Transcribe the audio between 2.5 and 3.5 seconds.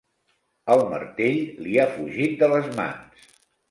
les mans.